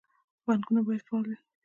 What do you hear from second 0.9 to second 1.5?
فعال وي